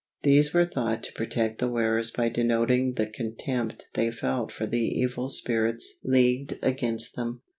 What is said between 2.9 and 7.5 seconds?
the contempt they felt for the evil spirits leagued against them.